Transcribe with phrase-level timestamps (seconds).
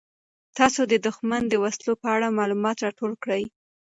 [0.57, 3.43] تاسو د دښمن د وسلو په اړه معلومات راټول کړئ.